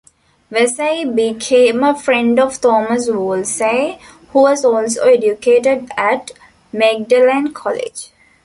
[0.49, 6.31] Vesey became a friend of Thomas Wolsey who was also educated at
[6.73, 8.09] Magdalen College.